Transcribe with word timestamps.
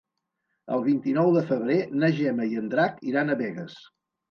El 0.77 0.81
vint-i-nou 0.87 1.29
de 1.35 1.43
febrer 1.51 1.77
na 2.05 2.11
Gemma 2.23 2.49
i 2.55 2.59
en 2.65 2.73
Drac 2.75 2.99
iran 3.13 3.29
a 3.29 3.39
Begues. 3.45 3.81